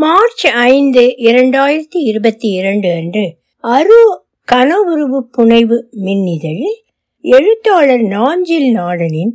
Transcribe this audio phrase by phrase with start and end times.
[0.00, 6.78] March ஐந்து இரண்டாயிரத்தி இருபத்தி இரண்டு அன்று அரு கனவுருவு புனைவு மின்னிதழில்
[7.20, 9.32] எழுத்தாளர் நாஞ்சில் நாடனின்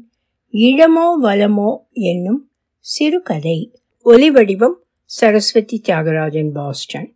[0.50, 2.50] இடமோ வலமோ என்னும்
[2.80, 3.72] சிறுகதை.
[4.06, 4.74] ஒலிவடிவம்
[5.04, 7.13] சரஸ்வதி தியாகராஜன் பாஸ்டன்.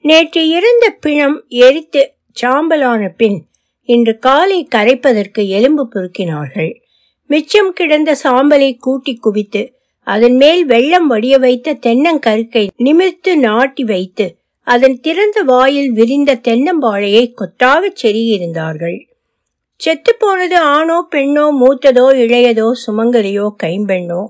[0.00, 3.46] நேற்று இறந்த பிணம் எரித்து சாம்பலான பின்
[3.82, 6.74] இன்று காலை கரைப்பதற்கு எலும்பு பொறுக்கினார்கள்.
[7.26, 9.75] மிச்சம் கிடந்த சாம்பலை கூட்டி குவித்து
[10.06, 14.26] அதன் மேல் வெள்ளம் வடிய வைத்த தென்னங்கருக்கை நிமிர்த்து நாட்டி வைத்து
[14.62, 18.98] அதன் திறந்த வாயில் விரிந்த தென்னம்பாழையை கொத்தாகச் செருகியிருந்தார்கள்
[19.76, 24.22] செத்து போனது ஆணோ பெண்ணோ மூத்ததோ இளையதோ சுமங்கலியோ கைம்பெண்ணோ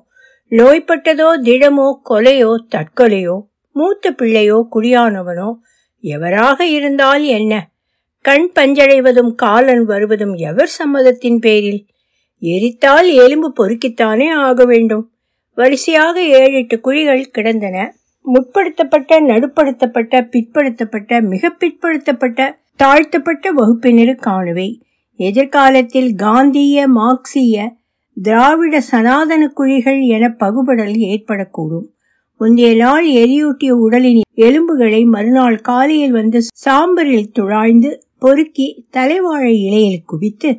[0.52, 3.36] நோய்பட்டதோ திடமோ கொலையோ தற்கொலையோ
[3.76, 5.48] மூத்த பிள்ளையோ குடியானவனோ
[6.04, 7.52] எவராக இருந்தால் என்ன?
[8.20, 11.80] கண் பஞ்சடைவதும் காலன் வருவதும் எவர் சம்மதத்தின் பேரில்?
[12.42, 15.04] எரித்தால் எலும்பு பொறுக்கித்தானே ஆக வேண்டும்.
[15.58, 17.76] வரிசையாக ஏழு எட்டு குழிகள் கிடந்தன.
[18.24, 24.14] முற்படுத்தப்பட்ட நடுப்படுத்தப்பட்ட பிற்படுத்தப்பட்ட மிக பிற்படுத்தப்பட்ட தாழ்த்தப்பட்ட வகுப்பினரு
[25.20, 27.66] எதிர்காலத்தில் காந்திய மார்க்சிய
[28.16, 31.86] திராவிட சனாதன குழிகள் என பகுபடல் ஏற்படக்கூடும்.
[32.40, 40.50] முந்தைய நாள் எரியூட்டிய உடலின் எலும்புகளை மறுநாள் காலையில் வந்து சாம்பரில் துழாய்ந்து பொறுக்கி தலைவாழை இலையில் குவித்து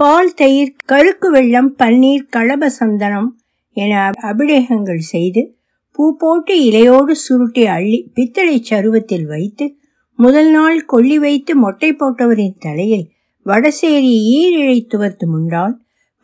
[0.00, 3.28] பால் தயிர் கருக்கு வெள்ளம் பன்னீர் கலப சந்தனம்
[3.76, 5.42] என அபிடேகங்கள் செய்து
[5.98, 9.66] பூ போட்டு இலையோடு சுருட்டி அள்ளி பித்தளை சருவத்தில் வைத்து
[10.18, 13.06] முதல் நாள் கொள்ளி வைத்து மொட்டை போட்டவரின் தலையில்
[13.46, 15.74] வடசேரி ஈரிழை துவர்த்து முண்டால்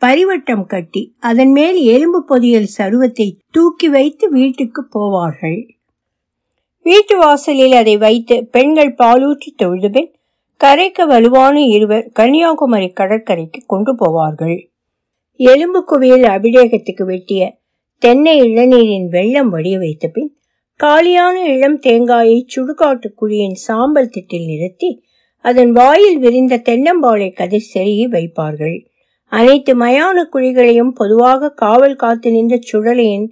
[0.01, 5.59] பரிவட்டம் கட்டி அதன் மேல் எலும்பு பொதியல் சருவத்தை தூக்கி வைத்து வீட்டுக்கு போவார்கள்.
[6.85, 10.11] வீட்டு வாசலில் அதை வைத்து பெண்கள் பாலூற்றி தொழுதுபின்
[10.61, 14.57] கரைக்கு வலுவான இருவர் கன்னியாகுமரி கடற்கரைக்கு கொண்டு போவார்கள்.
[15.39, 17.41] எலும்பு குவியல் அபிடேகத்துக்கு வெட்டிய
[17.97, 20.37] தென்னை இளநீரின் வெள்ளம் வடிய வைத்த பின்
[20.79, 24.89] காலியான இளம் தேங்காயை சுடுகாட்டு குழியின் சாம்பல் திட்டில் நிறுத்தி
[25.45, 28.77] அதன் வாயில் விரிந்த தென்னம்பாளை கதிர் செருகி வைப்பார்கள்.
[29.27, 33.27] அனைத்து மயான குழிகளையும் பொதுவாக காவல் காத்து நின்ற சுடலையின்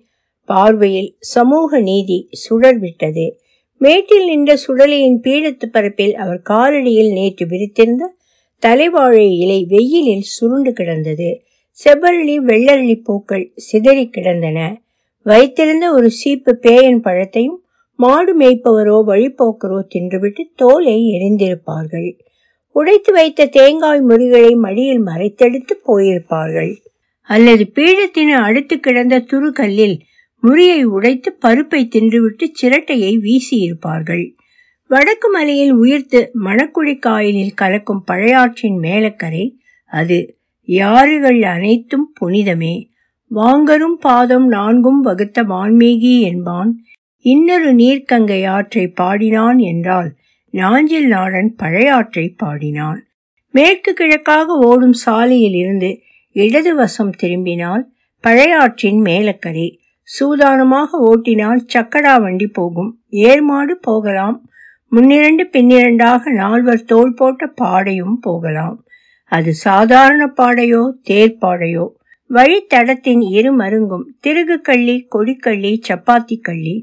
[0.45, 3.25] பார்வையில் சமூக நீதி சுடர் விட்டது
[3.77, 8.09] மேட்டில் நின்ற சுடலையின் பீடத்து பரப்பில் அவர் காலடியில் நேற்று விரித்திருந்த
[8.63, 11.31] தலைவாழை இலை வெயிலில் சுருண்டு கிடந்தது.
[11.79, 14.59] செவ்வள்ளி வெள்ளள்ளி பூக்கள் சிதறி கிடந்தன.
[15.25, 17.59] வைத்திருந்த ஒரு சீப்பு பேயன் பழத்தையும்
[17.95, 22.09] மாடு மேய்ப்பவரோ வழிபோக்கரோ தின்றுவிட்டு தோலை எரிந்திருப்பார்கள்.
[22.75, 26.71] உடைத்து வைத்த தேங்காய் முறிகளை மடியில் மறைத்தெடுத்து போயிருப்பார்கள்.
[27.29, 29.97] அல்லது பீடத்தின அடுத்து கிடந்த துருக்கல்லில்
[30.43, 34.25] முறியை உடைத்து பருப்பை தின்றுவிட்டு சிரட்டையை வீசியிருப்பார்கள்.
[34.89, 39.45] வடக்கு மலையில் உயிர்த்து மணக்குழி காயலில் கலக்கும் பழையாற்றின் மேலக்கரை
[39.91, 40.17] அது
[40.73, 42.75] யாறுகள் அனைத்தும் புனிதமே.
[43.31, 46.71] வாங்கரும் பாதம் நான்கும் வகுத்த வான்மீகி என்பான்.
[47.25, 50.09] இன்னொரு நீர்க்கங்கை ஆற்றை பாடினான் என்றால்
[50.53, 52.99] நாஞ்சில் நாடன் பழையாற்றை பாடினான்.
[53.53, 55.99] மேற்கு கிழக்காக ஓடும் சாலையில் இருந்து
[56.35, 57.83] இடது வசம் திரும்பினால்
[58.23, 59.67] பழையாற்றின் மேலக்கரை
[60.07, 62.91] சூதானமாக ஓட்டினால் சக்கடா வண்டி போகும்.
[63.25, 64.37] ஏர்மாடு போகலாம்.
[64.89, 68.77] முன்னிரண்டு பின்னிரண்டாக நால்வர் தோல் போட்ட பாடையும் போகலாம்.
[69.31, 71.85] அது சாதாரண பாடையோ தேர்ப்பாடையோ
[72.29, 76.75] வழித்தடத்தின் இரு மருங்கும் திருகு கள்ளி கொடிக்கள்ளி சப்பாத்தி கள்ளி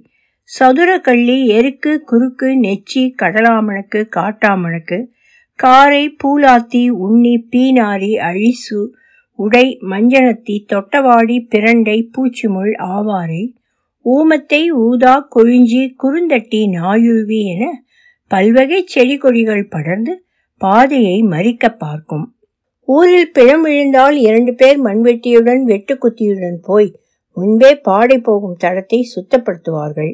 [0.51, 4.99] சதுர கள்ளி எருக்கு குறுக்கு நெச்சி கடலாமணக்கு காட்டாமணக்கு
[5.59, 8.81] காரை பூலாத்தி உண்ணி பீனாரி அழிசு
[9.39, 13.43] உடை மஞ்சனத்தி தொட்டவாடி பிரண்டை பூச்சிமுள் ஆவாரை
[14.05, 17.65] ஊமத்தை ஊதா கொழிஞ்சி குறுந்தட்டி நாயுருவி என
[18.31, 20.15] பல்வகை செடி கொடிகள் படர்ந்து
[20.61, 22.27] பாதையை மறிக்க பார்க்கும்.
[22.91, 27.01] ஊரில் பிணம் விழுந்தால் இரண்டு பேர் மண்வெட்டியுடன் வெட்டுக்குத்தியுடன் போய்
[27.33, 30.13] முன்பே பாடை போகும் தடத்தை சுத்தப்படுத்துவார்கள்.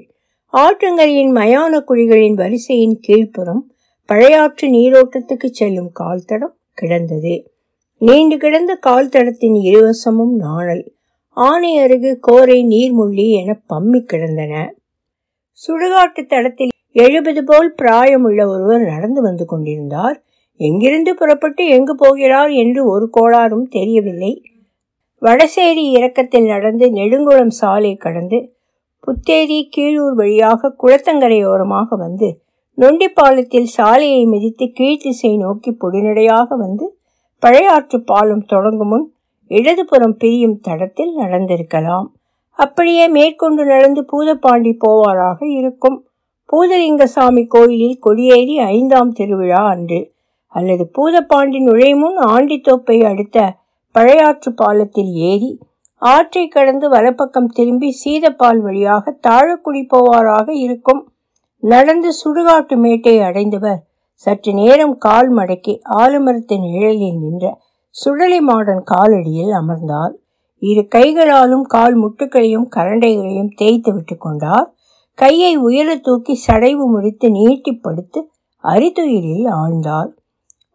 [0.52, 3.60] ஆற்றங்கரையின் மயான குழிகளின் வரிசையின் கீழ்ப்புறம்
[4.08, 7.52] பழையாற்று நீரோட்டத்துக்கு செல்லும் கால் தடம் கிடந்தது.
[8.00, 10.94] நீண்டு கிடந்த கால் தடத்தின் இருவசமும் நாணல்.
[11.36, 14.74] ஆனை அருகு கோரை நீர்முள்ளி என பம்மி கிடந்தன.
[15.60, 20.22] சுடுகாட்டு தடத்தில் எழுபது போல் பிராயமுள்ள ஒருவர் நடந்து வந்து கொண்டிருந்தார்.
[20.56, 24.42] எங்கிருந்து புறப்பட்டு எங்கு போகிறார் என்று ஒரு கோளாறும் தெரியவில்லை.
[25.22, 28.52] வடசேரி இறக்கத்தில் நடந்து நெடுங்குளம் சாலை கடந்து
[29.06, 32.42] புத்தேரி கீழூர் வழியாக குளத்தங்கரையோரமாக வந்து
[32.74, 36.96] நொண்டிப்பாலத்தில் சாலையை மிதித்து கீழ்த்திசை நோக்கி பொடிநடையாக வந்து
[37.42, 39.12] பழையாற்று பாலம் தொடங்கும் முன்
[39.48, 42.06] இடதுபுறம் பிரியும் தடத்தில் நடந்திருக்கலாம்.
[42.50, 46.06] அப்படியே மேற்கொண்டு நடந்து பூதப்பாண்டி போவாராக இருக்கும்.
[46.52, 50.12] பூதலிங்கசாமி கோயிலில் கொடியேறி ஐந்தாம் திருவிழா அன்று
[50.54, 53.38] அல்லது பூதப்பாண்டி நுழைமுன் ஆண்டித்தோப்பை அடுத்த
[53.94, 55.50] பழையாற்று பாலத்தில் ஏறி
[56.02, 61.02] ஆற்றை கடந்து வலப்பக்கம் திரும்பி சீதப்பால் வழியாக தாழக்குடி போவாராக இருக்கும்
[61.62, 63.80] நடந்து சுடுகாட்டு மேட்டை அடைந்தவர்
[64.26, 67.44] சற்று நேரம் கால் மடக்கி ஆலமரத்தின் நிழலில் நின்ற
[67.94, 70.14] சுடலை மாடன் காலடியில் அமர்ந்தார்.
[70.62, 74.68] இரு கைகளாலும் கால் முட்டுகளையும் கரண்டைகளையும் தேய்த்து விட்டு கொண்டார்.
[75.18, 78.20] கையை உயர தூக்கி சடைவு முடித்து நீட்டி படுத்து
[78.64, 80.10] அரிதுயிலில் ஆழ்ந்தார்.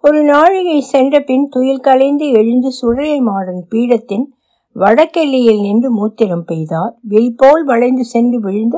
[0.03, 4.23] ஒரு நாழிகை சென்ற பின் துயில் கலைந்து எழுந்து சுடலை மாடன் பீடத்தின்
[4.75, 6.93] வடக்கெல்லையில் நின்று மூத்திரம் பெய்தார்.
[7.01, 8.77] வில் போல் வளைந்து சென்று விழுந்த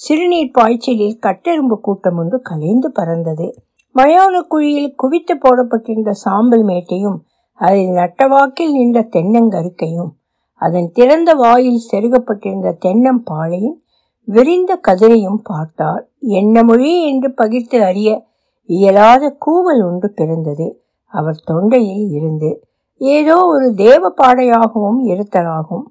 [0.00, 3.48] சிறுநீர் பாய்ச்சலில் கட்டெரும்பு கூட்டம் ஒன்று கலைந்து பறந்தது.
[3.94, 7.18] மயான குழியில் குவித்து போடப்பட்டிருந்த சாம்பல் மேட்டையும்
[7.60, 10.10] அதில் நட்டவாக்கில் நின்ற தென்னங்கருக்கையும்
[10.62, 13.78] அதன் திறந்த வாயில் செருகப்பட்டிருந்த தென்னம் பாளையும்
[14.28, 16.02] விரிந்த கதிரையும் பார்த்தார்.
[16.40, 18.10] என்ன மொழி என்று பகிர்ந்து அறிய
[18.70, 20.82] இயலாத கூவல் ஒன்று பிறந்தது.
[21.04, 22.64] அவர் தொண்டையில் இருந்து
[22.98, 25.86] ஏதோ ஒரு தேவ பாடையாகவும் இருத்தலாகும்.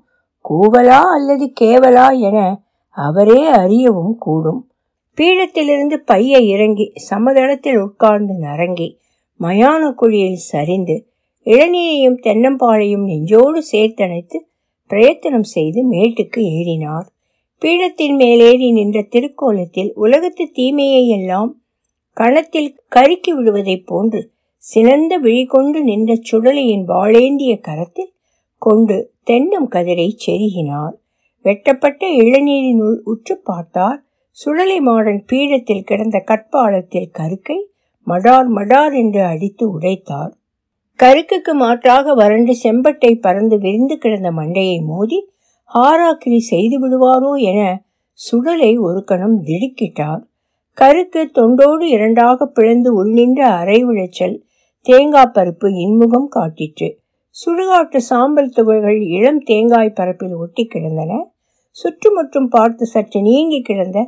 [0.49, 4.71] கூவலா அல்லது கேவலா என அவரே அறியவும் கூடும்.
[5.17, 8.97] பீடத்திலிருந்து பையை இறங்கி சமதளத்தில் உட்கார்ந்து நரங்கி
[9.39, 11.05] மயான குழியில் சரிந்து
[11.45, 14.37] இளநீரையும் தென்னம்பாளையும் நெஞ்சோடு சேர்த்தணைத்து
[14.87, 17.07] பிரயத்தனம் செய்து மேட்டுக்கு ஏறினார்.
[17.61, 21.58] பீடத்தின் மேலேறி நின்ற திருக்கோலத்தில் உலகத்து தீமையை எல்லாம்
[22.13, 28.13] கணத்தில் கருக்கி விடுவதைப் போன்று சினந்த விழி கொண்டு நின்ற சுடலையின் வாழேந்திய கரத்தில்
[28.57, 30.95] கொண்டு தென்னம் கதிரை செருகினார்.
[31.45, 33.99] வெட்டப்பட்ட இளநீரினுள் உற்று பார்த்தார்.
[34.31, 37.59] சுடலை மாடன் பீடத்தில் கிடந்த கற்பாலத்தில் கருக்கை
[38.07, 40.31] மடார் மடார் என்று அடித்து உடைத்தார்.
[40.99, 45.19] கருக்குக்கு மாற்றாக வறண்டு செம்பட்டை பறந்து விரிந்து கிடந்த மண்டையை மோதி
[45.73, 47.59] ஹாராக்கிரி செய்து விடுவாரோ என
[48.13, 50.23] சுடலை ஒரு கணம் திடுக்கிட்டார்.
[50.79, 54.37] கருக்கு தொண்டோடு இரண்டாக பிளந்து உள்நின்ற அரை விளைச்சல்
[54.85, 56.87] தேங்காய் பருப்பு இன்முகம் காட்டிற்று.
[57.35, 61.11] சுடுகாட்டு சாம்பல் துகள்கள் இளம் தேங்காய் பரப்பில் ஒட்டி கிடந்தன.
[61.75, 63.99] சுற்றுமுற்றும் பார்த்து சற்று நீங்கி கிடந்த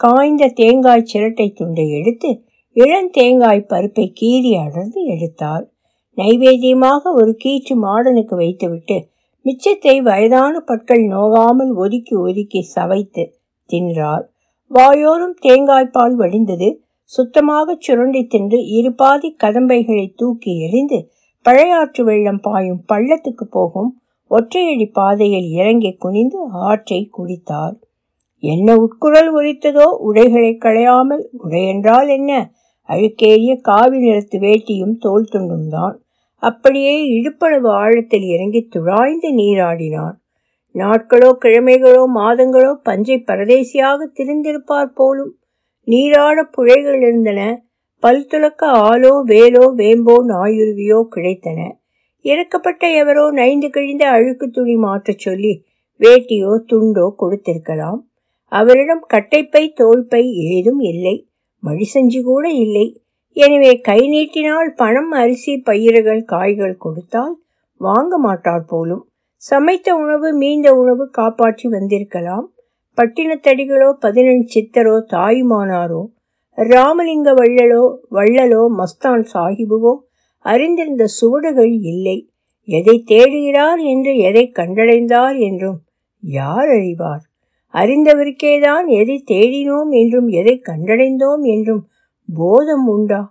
[0.00, 2.30] காய்ந்த தேங்காய் சிரட்டை துண்டை எடுத்து
[2.76, 5.64] இளந்தேங்காய் பருப்பை கீறி அடர்ந்து எடுத்தார்
[6.18, 8.96] நைவேத்தியமாக ஒரு கீற்று மாடனுக்கு வைத்துவிட்டு
[9.44, 13.24] மிச்சத்தை வயதான பற்கள் நோகாமல் ஒதுக்கி ஒதுக்கி சவைத்து
[13.70, 14.24] தின்றார்
[14.70, 16.68] வாயோரும் தேங்காய்பால் வடிந்தது
[17.04, 20.98] சுத்தமாக சுரண்டி தின்று இருபாதி கதம்பைகளை தூக்கி எறிந்து
[21.46, 23.90] பழையாற்று வெள்ளம் பாயும் பள்ளத்துக்கு போகும்
[24.30, 27.74] ஒற்றையடி பாதையில் இறங்கி குனிந்து ஆற்றை குடித்தார்.
[28.42, 32.32] என்ன உட்குரல் ஒலித்ததோ உடைகளை களையாமல் உடையென்றால் என்ன?
[32.88, 35.94] அழுக்கேறிய காவி நிறத்து வேட்டியும் தோல் துண்டும் தான்.
[36.42, 40.16] அப்படியே இடுப்பளவு ஆழத்தில் இறங்கி துழாய்ந்து நீராடினான்.
[40.74, 45.32] நாட்களோ கிழமைகளோ மாதங்களோ பஞ்சை பரதேசியாக திரிந்திருப்பார் போலும்.
[45.88, 47.40] நீராட புழைகள் இருந்தன.
[48.02, 51.60] பல் துளக்க ஆலோ வேலோ வேம்போ நாயுருவியோ கிடைத்தன.
[52.24, 55.52] இறக்கப்பட்ட எவரோ நைந்து கிழிந்த அழுக்கு துணி மாற்றச் சொல்லி
[56.00, 58.00] வேட்டியோ துண்டோ கொடுத்திருக்கலாம்.
[58.52, 61.16] அவரிடம் கட்டைப்பை தோல்பை ஏதும் இல்லை.
[61.62, 62.86] மடிசஞ்சி கூட இல்லை.
[63.36, 67.34] எனவே கை நீட்டினால் பணம் அரிசி பயிர்கள் காய்கள் கொடுத்தால்
[67.80, 69.04] வாங்க மாட்டார் போலும்.
[69.44, 72.46] சமைத்த உணவு மீந்த உணவு காப்பாற்றி வந்திருக்கலாம்.
[72.98, 76.02] பட்டினத்தடிகளோ பதினெண் சித்தரோ தாயுமானாரோ
[76.58, 79.92] ராமலிங்க வள்ளலோ வள்ளலோ மஸ்தான் சாஹிபுவோ
[80.44, 82.16] அறிந்திருந்த சுவடுகள் இல்லை.
[82.68, 85.78] எதை தேடுகிறார் என்று எதை கண்டடைந்தார் என்றும்
[86.22, 87.22] யார் அறிவார்?
[87.74, 91.82] அறிந்தவருக்கேதான் எதை தேடினோம் என்றும் எதை கண்டடைந்தோம் என்றும்
[92.28, 93.22] போதம் உண்டா?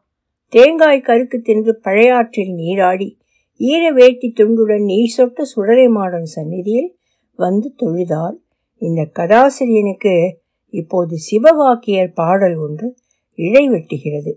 [0.53, 3.09] தேங்காய் கருக்கு தின்று பழையாற்றில் நீராடி
[3.57, 6.97] ஈர வேட்டி துண்டுடன் நீர் சொட்ட சுடலைமாடன் சந்நிதியில்
[7.35, 8.37] வந்து தொழுதார்
[8.77, 10.29] இந்த கதாசிரியனுக்கு
[10.69, 12.95] இப்போது சிவவாக்கியர் பாடல் ஒன்று
[13.35, 14.31] இழை வெட்டுகிறது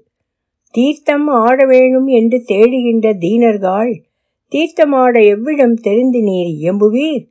[0.70, 4.04] தீர்த்தம் ஆட வேணும் என்று தேடுகின்ற தீனர்கள்
[4.52, 7.24] தீர்த்தமாட எவ்விடம் தெரிந்து நீர் இயம்புவீர்?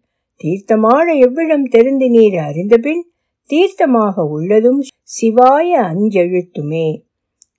[0.44, 3.04] தீர்த்தமாட எவ்விடம் தெரிந்து நீர் அறிந்தபின்
[3.50, 6.88] தீர்த்தமாக உள்ளதும் சிவாய அஞ்செழுத்துமே.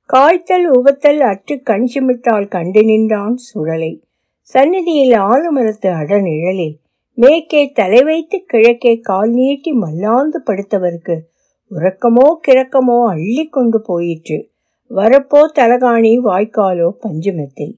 [0.05, 3.93] காய்த்தல் உவத்தல் அற்று கண் சிமிட்டால் கண்டு நின்றான் சுழலை.
[4.55, 6.77] சந்நிதியில் ஆலமரத்து அடநிழலில்
[7.19, 11.17] மேற்கே தலை வைத்து கிழக்கே கால் நீட்டி மல்லாந்து படுத்தவருக்கு
[11.71, 14.39] உறக்கமோ கிறக்கமோ அள்ளி கொண்டு போயிற்று.
[14.91, 17.69] வரப்போ தலகாணி வாய்க்காலோ பஞ்சுமெத்தை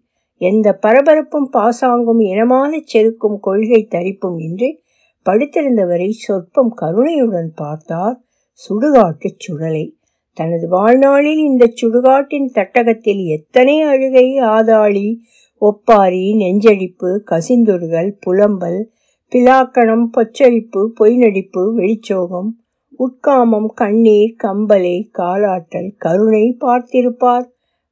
[0.41, 4.83] எந்த பரபரப்பும் பாசாங்கும் இனமான செருக்கும் கொள்கை தரிப்பும் இன்றி
[5.27, 8.19] படுத்திருந்தவரை சொற்பம் கருணையுடன் பார்த்தார்
[8.61, 9.97] சுடுகாட்டுச் சுடலை
[10.33, 15.09] தனது வாழ்நாளில் இந்த சுடுகாட்டின் தட்டகத்தில் எத்தனை அழுகை ஆதாளி
[15.63, 18.81] ஒப்பாரி நெஞ்சடிப்பு கசிந்தொடுகள் புலம்பல்
[19.33, 22.51] பிலாக்கணம் பொச்சரிப்பு பொய்நடிப்பு வெளிச்சோகம்
[23.01, 27.47] உட்காமம் கண்ணீர் கம்பலை காலாட்டல் கருணை பார்த்திருப்பார்.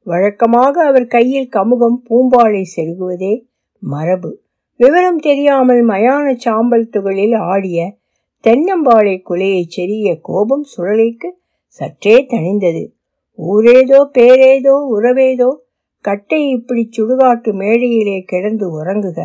[0.07, 3.33] வழக்கமாக அவர் கையில் கமுகம் பூம்பாலை செருகுவதே
[3.83, 4.31] மரபு.
[4.79, 7.87] விவரம் தெரியாமல் மயான சாம்பல் துகளில் ஆடிய
[8.43, 11.29] தென்னம்பாளை குலையை செறிய கோபம் சுழலைக்கு
[11.79, 12.83] சற்றே தணிந்தது.
[13.39, 15.49] ஊரேதோ பேரேதோ உறவேதோ
[16.01, 19.19] கட்டை இப்படி சுடுகாட்டு மேடையிலே கிடந்து உறங்குக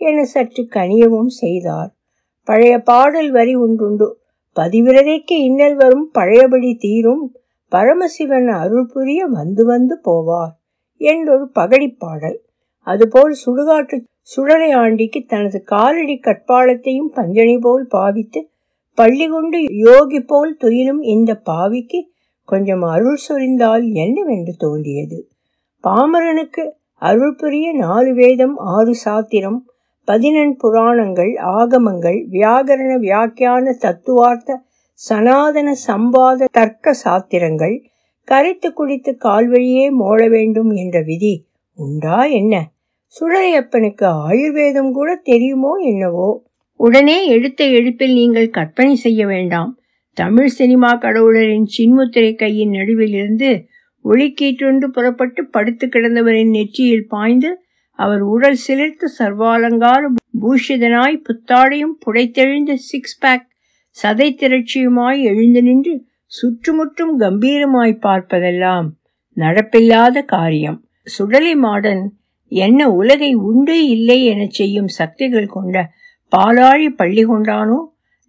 [0.00, 1.90] என சற்று கனியவும் செய்தார்.
[2.44, 4.18] பழைய பாடல் வரி ஒன்றுண்டு
[4.56, 7.34] பதிவிரதைக்கு இன்னல் வரும் பழையபடி தீரும்
[7.68, 10.52] பரமசிவன் அருள் புரிய வந்து வந்து போவார்
[11.00, 12.38] என்றொரு பகடிப்பாடல்
[12.86, 18.40] அதுபோல் சுடுகாட்டு சுடலை ஆண்டிக்கு தனது காலடி கற்பாலத்தையும் பஞ்சனி போல் பாவித்து
[18.94, 22.00] பள்ளி கொண்டு யோகி போல் துயிலும் இந்த பாவிக்கு
[22.44, 25.18] கொஞ்சம் அருள் சொரிந்தால் என்னவென்று தோன்றியது?
[25.84, 26.64] பாமரனுக்கு
[27.02, 29.60] அருள் புரிய நாலு வேதம் ஆறு சாத்திரம்
[30.08, 34.58] பதினெண் புராணங்கள் ஆகமங்கள் வியாகரண வியாக்கியான தத்துவார்த்த
[35.00, 37.76] சனாதன சம்பாத தர்க்க சாத்திரங்கள்
[38.28, 41.34] கரைத்து குடித்து கால்வழியே மோள வேண்டும் என்ற விதி
[41.78, 42.54] உண்டா என்ன?
[43.14, 46.28] சுடலையப்பனுக்கு ஆயுர்வேதம் கூட தெரியுமோ என்னவோ?
[46.80, 49.70] உடனே எடுத்த எடுப்பில் நீங்கள் கற்பனை செய்ய வேண்டாம்.
[50.16, 53.50] தமிழ் சினிமா கடவுளரின் சின்முத்திரை கையின் நடுவில் இருந்து
[54.04, 57.50] ஒளிக்கீற்றொன்று புறப்பட்டு படுத்து கிடந்தவரின் நெற்றியில் பாய்ந்து
[57.98, 60.02] அவர் உடல் சிலிர்த்து சர்வாலங்கார
[60.42, 63.46] பூஷிதனாய் புத்தாடையும் புடைத்தெழுந்த சிக்ஸ் பேக்
[63.96, 65.94] சதை திரட்சியுமாய் எழுந்து நின்று
[66.26, 68.88] சுற்றுமுற்றும் கம்பீரமாய் பார்ப்பதெல்லாம்
[69.36, 70.78] நடப்பில்லாத காரியம்.
[71.04, 72.02] சுடலி மாடன்
[72.48, 75.90] என்ன உலகை உண்டு இல்லை எனச் செய்யும் சக்திகள் கொண்ட
[76.36, 77.78] பாலாழி பள்ளி கொண்டானோ?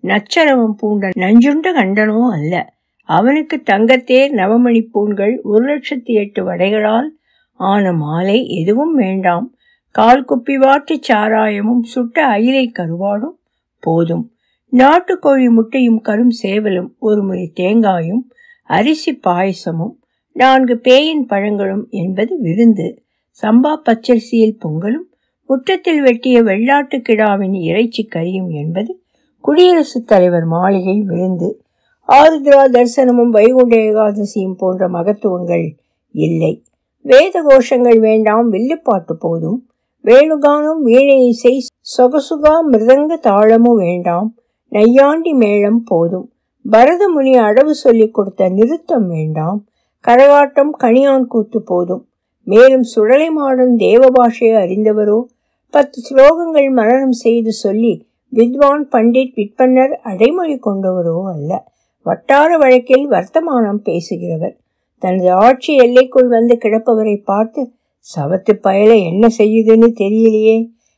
[0.04, 2.74] நச்சரவம் பூண்ட நஞ்சுண்ட கண்டனோ அல்ல.
[3.04, 7.08] அவனுக்கு தங்கத்தேர் நவமணி பூண்கள் ஒரு லட்சத்தி எட்டு வடைகளால்
[7.54, 9.56] ஆன மாலை எதுவும் வேண்டாம்.
[9.90, 13.38] கால் குப்பி வாட்டு சாராயமும் சுட்ட அயிரை கருவாடும்
[13.80, 14.32] போதும்.
[14.72, 18.30] நாட்டுக்கோழி முட்டையும் கரும் சேவலும் ஒரு முறை தேங்காயும்
[18.64, 19.96] அரிசி பாயசமும்
[20.32, 23.04] நான்கு பேயின் பழங்களும் என்பது விருந்து.
[23.42, 25.14] சம்பா பச்சரிசியில் பொங்கலும்
[25.46, 29.04] முற்றத்தில் வெட்டிய வெள்ளாட்டு கிடாவின் இறைச்சி கறியும் என்பது
[29.40, 31.63] குடியரசுத் தலைவர் மாளிகை விருந்து.
[32.08, 35.76] ஆருத்ரா தரிசனமும் வைகுண்ட ஏகாதசியும் போன்ற மகத்துவங்கள்
[36.12, 36.64] இல்லை.
[37.02, 39.68] வேத கோஷங்கள் வேண்டாம் வில்லுப்பாட்டு போதும்.
[40.04, 41.66] வேணுகானும் வீணை இசை
[41.98, 44.36] சொகசுகா மிருதங்க தாளமும் வேண்டாம்.
[44.68, 46.32] நையாண்டி மேளம் போதும்.
[46.72, 49.66] பரதமுனி அடவு சொல்லிக் கொடுத்த நிறுத்தம் வேண்டாம்.
[50.08, 52.08] கரகாட்டம் கணியான் கூத்து போதும்.
[52.44, 55.24] மேலும் சுடலை மாடன் தேவ பாஷையை அறிந்தவரோ
[55.70, 61.72] பத்து ஸ்லோகங்கள் மரணம் செய்து சொல்லி வித்வான் பண்டிட் விற்பன்னர் அடைமொழி கொண்டவரோ அல்ல.
[62.04, 64.56] வட்டார வழக்கில் வர்த்தமானம் பேசுகிறவர்.
[64.98, 67.74] தனது ஆட்சி எல்லைக்குள் வந்து கிடப்பவரை பார்த்து
[68.16, 70.58] சவத்து பயல என்ன செய்யுதுன்னு தெரியலையே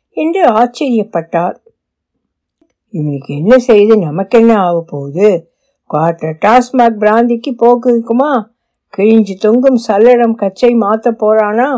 [0.10, 1.56] என்று ஆச்சரியப்பட்டார்.
[2.90, 5.52] இவனுக்கு என்ன செய்து நமக்கு என்ன ஆக போகுது?
[5.94, 8.54] குவார்டர் டாஸ்மாக் பிராந்திக்கு போக்கு இருக்குமா?
[8.98, 11.70] கிழிஞ்சு தொங்கும் சல்லடம் கச்சை மாத்த போறானா?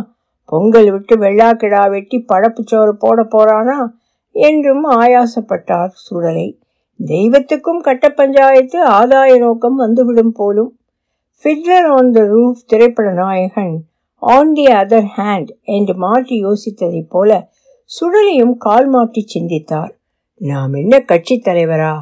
[0.45, 3.87] பொங்கல் விட்டு வெள்ளாக்கிடா வெட்டி பழப்புச்சோறு போட போறானா?
[4.31, 6.59] என்றும் ஆயாசப்பட்டார் சுடலை
[6.99, 10.71] தெய்வத்துக்கும் கட்ட பஞ்சாயத்து ஆதாய நோக்கம் வந்துவிடும் போலும்.
[11.45, 13.75] ஃபிட்லர் ஆன் த ரூஃப் திரைப்பட நாயகன்
[14.15, 17.49] ஆன் தி அதர் ஹேண்ட் என்று மாற்றி யோசித்ததைப் போல
[17.89, 19.91] சுடலையும் கால் மாற்றி சிந்தித்தார்.
[20.41, 21.95] நாம் என்ன கட்சி தலைவரா?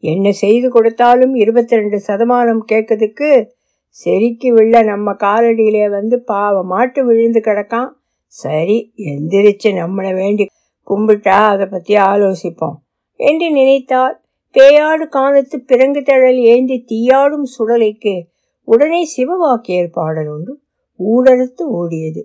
[0.00, 3.48] என்ன செய்து கொடுத்தாலும் இருபத்தி ரெண்டு சதமானம் கேட்கறதுக்கு
[3.88, 7.90] செருக்கி விழ நம்ம காலடியிலே வந்து பாவ மாட்டு விழுந்து கிடக்கான்.
[8.26, 10.46] சரி எந்திரிச்சு நம்மளை வேண்டி
[10.90, 12.76] கும்பிட்டா அதை பற்றி ஆலோசிப்போம்
[13.20, 14.16] என்று நினைத்தார்.
[14.60, 18.22] பேயாடு காணத்து பிறங்கு தழல் ஏந்தி தீயாடும் சுடலைக்கு
[18.64, 20.60] உடனே சிவவாக்கியர் பாடல் ஒன்று
[20.98, 22.22] ஊடறுத்து ஓடியது.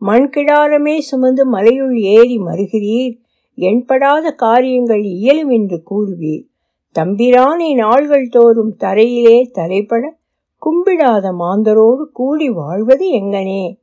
[0.00, 3.20] மண்கிடாரமே சுமந்து மலையுள் ஏறி மறுகிறீர்.
[3.56, 6.44] எண்படாத காரியங்கள் இயலும் என்று கூறுவீர்.
[6.98, 10.02] தம்பிரானை நாள்கள் தோறும் தரையிலே தலைப்பட
[10.62, 13.78] கும்பிடாத மாந்தரோடு கூடி வாழ்வது எங்கனே?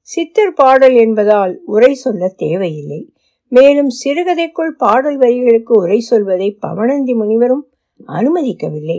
[0.00, 3.13] சித்தர் பாடல் என்பதால் உரை சொல்ல தேவையில்லை.
[3.54, 7.64] மேலும் சிறுகதைக்குள் பாடல் வரிகளுக்கு உரை சொல்வதை பவனந்தி முனிவரும்
[8.06, 8.96] அனுமதிக்கவில்லை.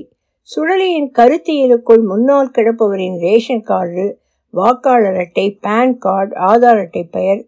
[0.50, 4.06] சுழலியின் கருத்தியலுக்குள் முன்னால் கிடப்பவரின் ரேஷன் கார்டு
[4.54, 7.42] வாக்காளர் அட்டை பேன் கார்டு ஆதார் அட்டை பெயர்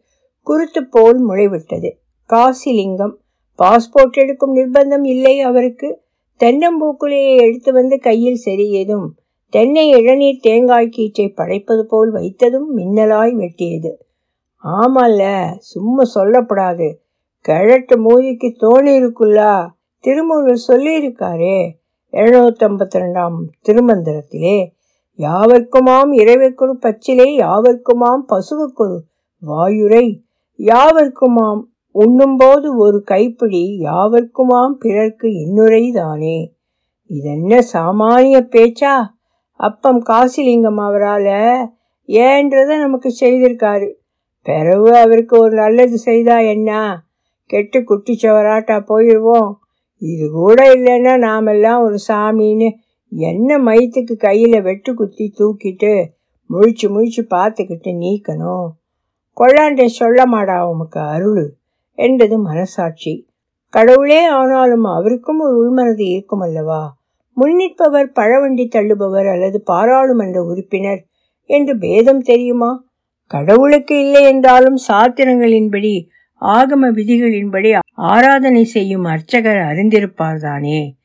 [0.48, 1.92] குருத்து போல் முளைவிட்டது.
[2.30, 3.16] காசிலிங்கம்
[3.60, 5.90] பாஸ்போர்ட் எடுக்கும் நிர்பந்தம் இல்லை அவருக்கு.
[6.40, 9.08] தென்னம்பூக்குலையை எடுத்து வந்து கையில் செறியதும்
[9.54, 13.94] தென்னை இளநீர் தேங்காய் கீற்றை படைப்பது போல் வைத்ததும் மின்னலாய் வெட்டியது.
[14.68, 15.24] ஆமால்ல
[15.58, 16.94] சும்மா சொல்லப்படாது.
[17.42, 19.68] கிழட்டு மூதிக்கு தோணி இருக்குல்லா
[20.04, 21.58] திருமூலர் சொல்லியிருக்காரே
[22.12, 24.58] எழுநூத்தம்பத்தி ரெண்டாம் திருமந்திரத்திலே
[25.18, 28.98] யாவர்க்குமாம் இறைவர்க்கொரு பச்சிலை யாவர்க்குமாம் பசுவுக்கொரு
[29.48, 30.08] வாயுரை
[30.58, 36.56] யாவர்க்குமாம் உண்ணும்போது ஒரு கைப்பிடி யாவர்க்குமாம் பிறர்க்கு இன்னுரை தானே.
[37.06, 38.96] இதென்ன சாமானிய பேச்சா?
[39.54, 41.70] அப்பம் காசிலிங்கம் அவரால்
[42.08, 43.94] ஏன்றத நமக்கு செய்திருக்காரு.
[44.48, 46.72] பிறகு அவருக்கு ஒரு நல்லது செய்தா என்ன?
[47.46, 49.52] கெட்டு குட்டிச்சவராட்டா போயிடுவோம்
[50.02, 52.70] இது கூட இல்லைன்னா நாமெல்லாம் ஒரு சாமின்னு
[53.10, 55.92] என்ன மயத்துக்கு கையில் வெட்டு குத்தி தூக்கிட்டு
[56.50, 58.68] முழிச்சு முழிச்சு பார்த்துக்கிட்டு நீக்கணும்.
[59.38, 61.46] கொள்ளாண்டை சொல்ல மாடா உமக்கு அருள்
[61.98, 63.14] என்றது மனசாட்சி.
[63.74, 66.82] கடவுளே ஆனாலும் அவருக்கும் ஒரு உள்மனது இருக்கும் அல்லவா?
[67.38, 71.02] முன்னிற்பவர் பழவண்டி தள்ளுபவர் அல்லது பாராளுமன்ற உறுப்பினர்
[71.50, 72.72] என்று பேதம் தெரியுமா?
[73.28, 76.08] கடவுளுக்கு இல்லை என்றாலும் சாத்திரங்களின்படி
[76.42, 80.96] ஆகம விதிகளின்படி ஆராதனை செய்யும் அர்ச்சகர் அறிந்திருப்பார்தானே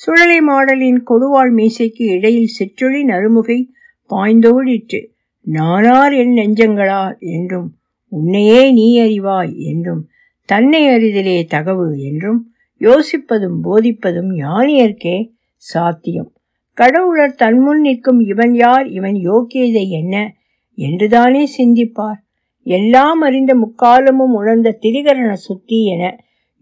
[0.00, 3.68] சுழலை மாடலின் கொடுவாள் மீசைக்கு இடையில் சிற்றொழி நறுமுகை
[4.10, 5.00] பாய்ந்தோடிற்று.
[5.40, 7.18] நானார் என் நெஞ்சங்களா?
[7.18, 7.74] என்றும்
[8.08, 9.54] உன்னையே நீ அறிவாய்?
[9.56, 10.08] என்றும்
[10.44, 11.86] தன்னை அறிதலே தகவு?
[11.98, 15.16] என்றும் யோசிப்பதும் போதிப்பதும் ஞானியர்க்கே
[15.56, 16.30] சாத்தியம்.
[16.72, 18.86] கடவுளர் தன்முன் நிற்கும் இவன் யார்?
[18.88, 20.32] இவன் யோக்கியதை என்ன?
[20.78, 22.20] என்றுதானே சிந்திப்பார்?
[22.66, 26.04] எல்லாம் அறிந்த முக்காலமும் உணர்ந்த திரிகரண சுத்தி என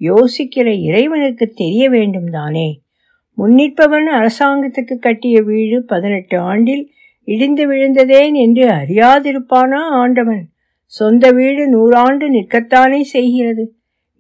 [0.01, 2.69] யோசிக்கிற இறைவனுக்கு தெரிய வேண்டும் தானே?
[3.39, 6.85] முன்னிற்பவன் அரசாங்கத்துக்கு கட்டிய வீடு பதினெட்டு ஆண்டில்
[7.29, 10.45] இடிந்து விழுந்ததேன் என்று அறியாதிருப்பானா ஆண்டவன்?
[10.93, 13.65] சொந்த வீடு நூறாண்டு நிற்கத்தானே செய்கிறது?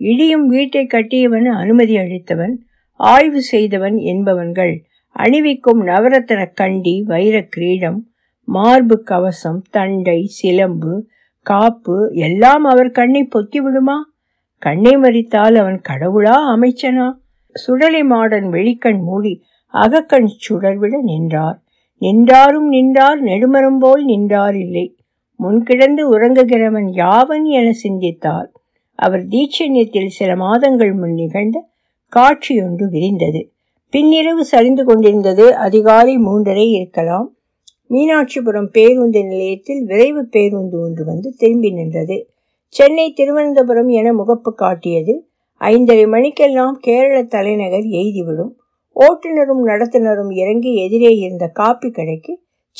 [0.00, 2.55] இடியும் வீட்டை கட்டியவன் அனுமதி அளித்தவன்
[3.00, 4.75] ஆய்வு செய்தவன் என்பவன்கள்
[5.17, 7.99] அணிவிக்கும் நவரத்தன கண்டி வைர கிரீடம்
[8.47, 11.07] மார்பு கவசம் தண்டை சிலம்பு
[11.43, 14.12] காப்பு எல்லாம் அவர் கண்ணை பொத்தி விடுமா?
[14.59, 17.12] கண்ணை மறித்தால் அவன் கடவுளா அமைச்சனா?
[17.53, 21.62] சுடலை மாடன் வெளிக்கண் மூடி அகக்கண் சுடர்விட நின்றார்.
[22.00, 24.97] நின்றாரும் நின்றார் நெடுமரம் போல் நின்றார் இல்லை.
[25.43, 28.53] முன்கிடந்து உறங்குகிறவன் யாவன் என சிந்தித்தார்.
[28.95, 31.69] அவர் தீட்சண்யத்தில் சில மாதங்கள் முன் நிகழ்ந்த
[32.17, 33.53] காட்சியொன்று விரிந்தது.
[33.93, 37.36] பின்னிரவு சரிந்து கொண்டிருந்தது அதிகாலை மூன்றரை இருக்கலாம்.
[37.90, 42.16] மீனாட்சிபுரம் பேருந்து நிலையத்தில் விரைவு பேருந்து ஒன்று வந்து திரும்பி நின்றது.
[42.69, 45.14] சென்னை திருவனந்தபுரம் என முகப்பு காட்டியது.
[45.61, 48.52] ஐந்தரை மணிக்கெல்லாம் கேரள தலைநகர் எய்திவிடும்
[48.97, 52.33] ஓட்டுநரும் நடத்துனரும் இறங்கி எதிரே இருந்த காப்பி கடைக்கு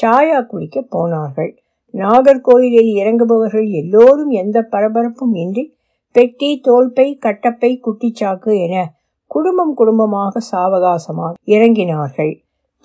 [0.03, 1.53] சாயா குடிக்க போனார்கள்.
[1.95, 5.65] நாகர்கோயிலில் இறங்குபவர்கள் எல்லோரும் எந்த பரபரப்பும் இன்றி
[6.13, 8.95] பெட்டி தோல்பை கட்டப்பை குட்டிச்சாக்கு என
[9.27, 12.35] குடும்பம் குடும்பமாக சாவகாசமாக இறங்கினார்கள்.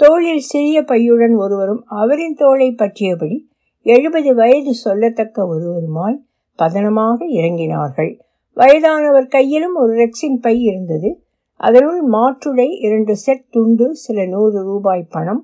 [0.02, 3.38] தோளில் சிறிய பையுடன் ஒருவரும் அவரின் தோளை பற்றியபடி
[3.86, 6.18] எழுபது வயது சொல்லத்தக்க ஒருவருமாய்
[6.60, 8.12] பதனமாக இறங்கினார்கள்.
[8.58, 11.10] வயதானவர் கையிலும் ஒரு ரெக்ஸின் பை இருந்தது.
[11.60, 15.44] அதனுள் மாற்றுடை இரண்டு செட் துண்டு சில நூறு ரூபாய் பணம்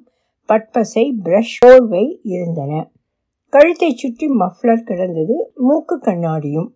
[0.50, 2.91] பட்பசை பிரஷ் போர்வை இருந்தன.
[3.54, 6.70] கழுத்தை சுற்றி மஃப்ளர் கிடந்தது மூக்கு கண்ணாடியும்.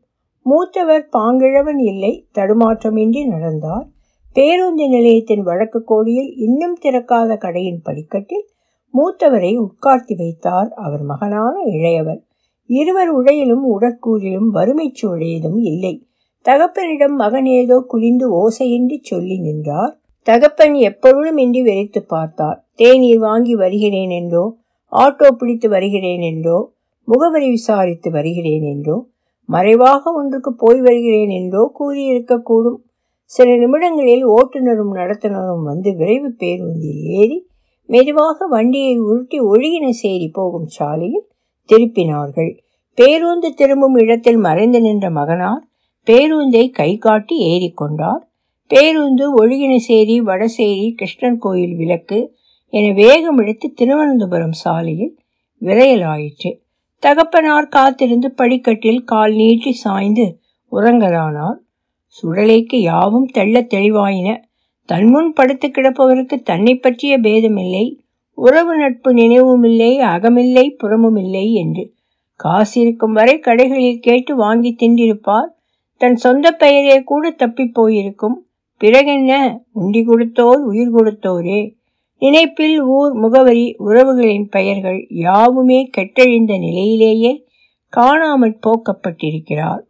[0.46, 3.88] மூத்தவர் பாங்கிழவன் இல்லை தடுமாற்றமின்றி நடந்தார்.
[4.36, 8.46] பேருந்து நிலையத்தின் வழக்கு கோடியில் இன்னும் திறக்காத கடையின் படிக்கட்டில்
[8.94, 12.22] மூத்தவரை உட்கார்த்தி வைத்தார் அவர் மகனான இளையவர்.
[12.70, 15.94] இருவர் உடையிலும் உடற்கூறிலும் வறுமை சூழையதும் இல்லை.
[16.46, 19.94] தகப்பனிடம் மகன் ஏதோ குனிந்து ஓசையின்றி சொல்லி நின்றார்.
[20.28, 22.58] தகப்பன் எப்பொழுதும் இன்றி வெறித்து பார்த்தார்.
[22.76, 24.44] தேநீர் வாங்கி வருகிறேன் என்றோ
[24.91, 26.58] ஆட்டோ பிடித்து வருகிறேன் என்றோ
[27.08, 28.96] முகவரி விசாரித்து வருகிறேன் என்றோ
[29.50, 32.80] மறைவாக ஒன்றுக்கு போய் வருகிறேன் என்றோ கூறியிருக்கக்கூடும்
[33.32, 37.38] சில நிமிடங்களில் ஓட்டுநரும் நடத்துனரும் வந்து விரைவு பேருந்தில் ஏறி
[37.89, 41.26] மெதுவாக வண்டியை உருட்டி ஒழுகின சேரி போகும் சாலையில்
[41.70, 42.52] திருப்பினார்கள்.
[42.98, 45.63] பேருந்து திரும்பும் இடத்தில் மறைந்து நின்ற மகனார்
[46.08, 48.22] பேருந்தை கை காட்டி ஏறிக்கொண்டார்
[48.72, 52.20] பேருந்து ஒழுகினசேரி வடசேரி கிருஷ்ணன் கோயில் விளக்கு
[52.74, 55.13] என வேகம் எடுத்து திருவனந்தபுரம் சாலையில்
[55.62, 56.52] விரையலாயிற்று.
[57.04, 60.26] தகப்பனார் காத்திருந்து படிக்கட்டில் கால் நீட்டி சாய்ந்து
[60.72, 61.60] உறங்கலானார்.
[62.12, 64.43] சுடலைக்கு யாவும் தள்ள தெளிவாயின.
[64.86, 67.97] தன்முன் படுத்து கிடப்பவருக்கு தன்னை பற்றிய பேதமில்லை.
[68.34, 71.93] உறவு நட்பு நினைவுமில்லை அகமில்லை புறமுமில்லை என்று.
[72.36, 75.50] காசு இருக்கும் வரை கடைகளில் கேட்டு வாங்கி தின்றிருப்பார்.
[75.97, 78.45] தன் சொந்த பெயரே கூட தப்பி போயிருக்கும்.
[78.80, 79.60] பிறகென்ன?
[79.74, 81.80] உண்டி கொடுத்தோர் உயிர் கொடுத்தோரே.
[82.19, 87.45] நினைப்பில் ஊர் முகவரி உறவுகளின் பெயர்கள் யாவுமே கெட்டழிந்த நிலையிலேயே
[87.88, 89.82] காணாமல் போக்கப்பட்டிருக்கிறார்.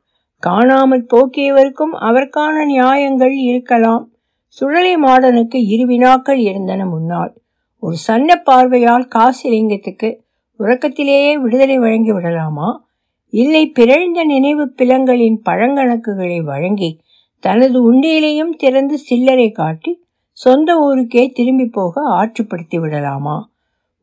[0.42, 4.04] காணாமல் போக்கியவருக்கும் அவருக்கான நியாயங்கள் இருக்கலாம்.
[4.58, 7.34] சுழலை மாடனுக்கு இரு வினாக்கள் இருந்தன முன்னால்.
[7.84, 10.10] ஒரு சன்ன பார்வையால் காசிலிங்கத்துக்கு
[10.60, 12.70] உறக்கத்திலேயே விடுதலை வழங்கி விடலாமா?
[13.34, 16.90] இல்லை பிறழ்ந்த நினைவு பிலங்களின் பழங்கணக்குகளை வழங்கி
[17.44, 19.92] தனது உண்டியிலையும் திறந்து சில்லறை காட்டி
[20.38, 23.38] சொந்த ஊருக்கே திரும்பி போக ஆற்றுப்படுத்தி விடலாமா?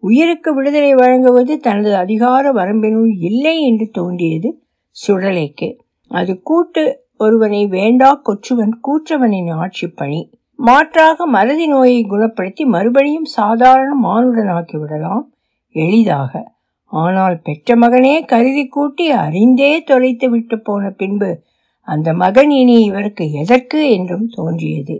[0.03, 4.51] உயிருக்கு விடுதலை வழங்குவது தனது அதிகார வரம்பினுள் இல்லை என்று தோன்றியது
[4.96, 5.68] சுழலைக்கு.
[6.08, 10.20] அது கூட்டு ஒருவனை வேண்டா கொற்றுவன் கூற்றவனின் ஆட்சி பணி
[10.56, 15.32] மாற்றாக மறதி நோயை குணப்படுத்தி மறுபடியும் சாதாரண மானுடனாக்கி விடலாம்.
[15.74, 16.52] எளிதாக.
[16.92, 21.42] ஆனால் பெற்ற மகனே கருதி கூட்டி அறிந்தே தொலைத்து விட்டு போன பின்பு
[21.88, 24.96] அந்த மகன் இனி இவருக்கு எதற்கு என்றும் தோன்றியது.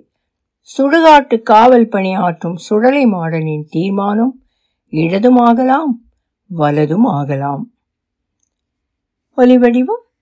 [0.69, 4.35] சுடுகாட்டு காவல் பணியாற்றும் சுடலை மாடனின் தீர்மானம்
[4.93, 6.03] இடதும் ஆகலாம்
[6.47, 7.65] வலதும் ஆகலாம்.
[9.37, 10.05] ஒலிவடிவம்